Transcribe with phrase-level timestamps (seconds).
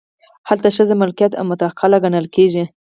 [0.49, 2.63] هلته ښځه ملکیت او متعلقه ګڼل کیږي.